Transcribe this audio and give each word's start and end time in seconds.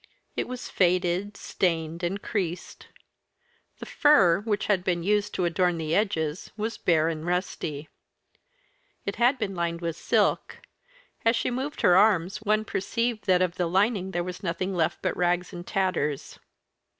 It 0.35 0.47
was 0.47 0.67
faded, 0.67 1.37
stained, 1.37 2.01
and 2.01 2.19
creased. 2.23 2.87
The 3.77 3.85
fur 3.85 4.39
which 4.39 4.65
had 4.65 4.83
been 4.83 5.03
used 5.03 5.35
to 5.35 5.45
adorn 5.45 5.77
the 5.77 5.93
edges 5.93 6.51
was 6.57 6.75
bare 6.79 7.07
and 7.07 7.23
rusty. 7.23 7.87
It 9.05 9.17
had 9.17 9.37
been 9.37 9.53
lined 9.53 9.79
with 9.81 9.95
silk 9.95 10.57
as 11.23 11.35
she 11.35 11.51
moved 11.51 11.81
her 11.81 11.95
arms 11.95 12.37
one 12.41 12.65
perceived 12.65 13.27
that 13.27 13.43
of 13.43 13.57
the 13.57 13.67
lining 13.67 14.09
there 14.09 14.23
was 14.23 14.41
nothing 14.41 14.73
left 14.73 15.03
but 15.03 15.15
rags 15.15 15.53
and 15.53 15.67
tatters. 15.67 16.39